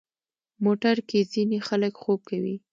موټر 0.65 0.95
کې 1.09 1.19
ځینې 1.33 1.57
خلک 1.67 1.93
خوب 2.03 2.19
کوي. 2.29 2.55